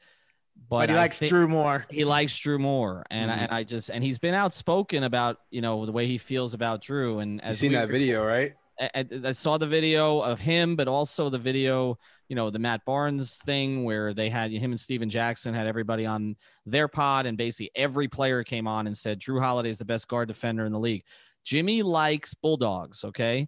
[0.69, 1.85] but, but he likes Jrue more.
[1.89, 3.39] He likes Jrue more, and mm-hmm.
[3.39, 6.53] I, and I just and he's been outspoken about you know the way he feels
[6.53, 7.21] about Jrue.
[7.21, 8.53] And as you seen that video, right?
[8.79, 11.99] I, I, saw the video of him, but also the video,
[12.29, 16.05] you know, the Matt Barnes thing where they had him and Stephen Jackson had everybody
[16.05, 16.35] on
[16.65, 20.07] their pod, and basically every player came on and said Jrue Holiday is the best
[20.07, 21.03] guard defender in the league.
[21.43, 23.47] Jimmy likes bulldogs, okay?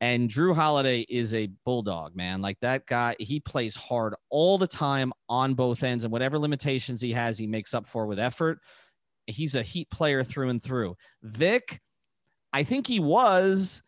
[0.00, 2.42] And Jrue Holiday is a bulldog, man.
[2.42, 7.00] Like that guy, he plays hard all the time on both ends, and whatever limitations
[7.00, 8.58] he has, he makes up for with effort.
[9.26, 10.96] He's a heat player through and through.
[11.22, 11.80] Vic,
[12.52, 13.82] I think he was,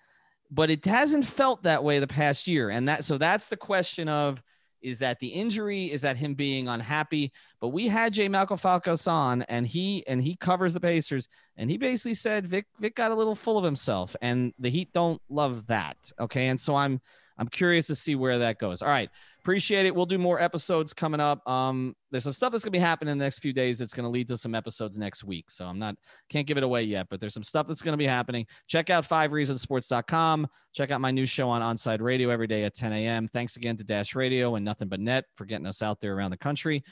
[0.50, 2.70] but it hasn't felt that way the past year.
[2.70, 4.42] And that so that's the question of
[4.86, 5.90] is that the injury?
[5.90, 7.32] Is that him being unhappy?
[7.60, 8.28] But we had J.
[8.28, 11.26] Malcolm Falcos on, and he and he covers the Pacers,
[11.56, 14.92] and he basically said Vic Vic got a little full of himself, and the Heat
[14.92, 15.96] don't love that.
[16.20, 17.00] Okay, and so I'm
[17.36, 18.80] I'm curious to see where that goes.
[18.80, 19.10] All right.
[19.46, 19.94] Appreciate it.
[19.94, 21.48] We'll do more episodes coming up.
[21.48, 24.10] Um, there's some stuff that's gonna be happening in the next few days that's gonna
[24.10, 25.52] lead to some episodes next week.
[25.52, 25.94] So I'm not
[26.28, 28.44] can't give it away yet, but there's some stuff that's gonna be happening.
[28.66, 30.48] Check out five reasonsports.com.
[30.72, 33.28] Check out my new show on Onside Radio every day at 10 a.m.
[33.28, 36.32] Thanks again to Dash Radio and Nothing But Net for getting us out there around
[36.32, 36.82] the country.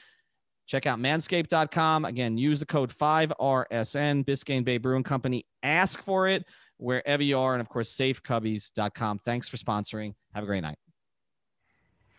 [0.69, 2.05] Check out manscaped.com.
[2.05, 5.45] Again, use the code 5RSN, Biscayne Bay Brewing Company.
[5.65, 6.45] Ask for it
[6.77, 7.55] wherever you are.
[7.55, 9.23] And of course, safecubbies.com.
[9.25, 10.15] Thanks for sponsoring.
[10.35, 10.79] Have a great night.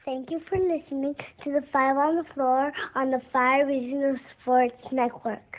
[0.06, 4.78] Thank you for listening to the Five on the Floor on the Five Regional Sports
[4.92, 5.58] Network.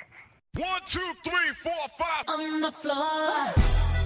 [0.57, 2.24] One, two, three, four, five.
[2.28, 4.06] On the floor.